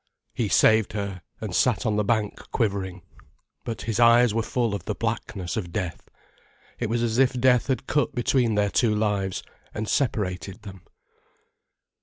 He 0.33 0.47
saved 0.49 0.93
her, 0.93 1.21
and 1.41 1.55
sat 1.55 1.85
on 1.85 1.95
the 1.95 2.03
bank, 2.03 2.49
quivering. 2.51 3.03
But 3.63 3.83
his 3.83 3.99
eyes 3.99 4.33
were 4.33 4.41
full 4.41 4.73
of 4.73 4.85
the 4.85 4.95
blackness 4.95 5.57
of 5.57 5.71
death. 5.71 6.09
It 6.79 6.89
was 6.89 7.03
as 7.03 7.19
if 7.19 7.39
death 7.39 7.67
had 7.67 7.85
cut 7.85 8.15
between 8.15 8.55
their 8.55 8.71
two 8.71 8.95
lives, 8.95 9.43
and 9.75 9.87
separated 9.87 10.63
them. 10.63 10.81